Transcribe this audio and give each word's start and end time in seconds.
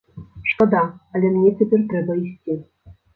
Шкада, 0.51 0.79
але 1.19 1.27
мне 1.35 1.51
цяпер 1.59 1.83
трэба 1.91 2.17
ісці. 2.25 2.57